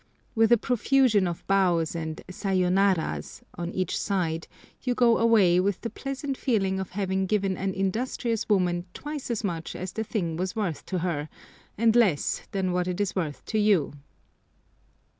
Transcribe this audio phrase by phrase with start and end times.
[0.33, 4.47] With a profusion of bows and "sayo naras" on each side,
[4.81, 9.43] you go away with the pleasant feeling of having given an industrious woman twice as
[9.43, 11.29] much as the thing was worth to her,
[11.77, 13.93] and less than what it is worth to you!